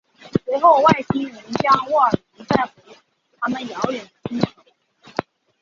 [0.45, 2.91] 随后外星人将沃尔隆带回
[3.39, 4.47] 他们遥远的星球。